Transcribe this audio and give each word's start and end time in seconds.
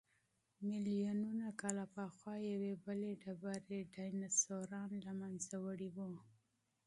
ملیونونه 0.69 1.47
کاله 1.61 1.85
پخوا 1.95 2.33
یوې 2.51 2.73
بلې 2.85 3.11
ډبرې 3.23 3.79
ډیناسوران 3.93 4.91
له 5.05 5.11
منځه 5.21 5.55
وړي 5.65 5.89
وو. 5.95 6.11